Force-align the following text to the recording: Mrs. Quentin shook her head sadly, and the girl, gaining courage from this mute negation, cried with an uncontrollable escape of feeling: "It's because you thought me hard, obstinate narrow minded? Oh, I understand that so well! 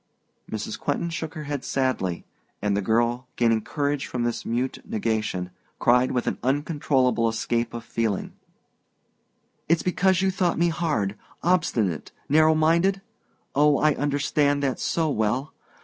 Mrs. 0.51 0.79
Quentin 0.79 1.11
shook 1.11 1.35
her 1.35 1.43
head 1.43 1.63
sadly, 1.63 2.25
and 2.59 2.75
the 2.75 2.81
girl, 2.81 3.27
gaining 3.35 3.61
courage 3.61 4.07
from 4.07 4.23
this 4.23 4.47
mute 4.47 4.79
negation, 4.83 5.51
cried 5.77 6.11
with 6.11 6.25
an 6.25 6.39
uncontrollable 6.41 7.29
escape 7.29 7.71
of 7.71 7.83
feeling: 7.83 8.33
"It's 9.69 9.83
because 9.83 10.23
you 10.23 10.31
thought 10.31 10.57
me 10.57 10.69
hard, 10.69 11.19
obstinate 11.43 12.11
narrow 12.27 12.55
minded? 12.55 13.01
Oh, 13.53 13.77
I 13.77 13.93
understand 13.93 14.63
that 14.63 14.79
so 14.79 15.07
well! 15.07 15.53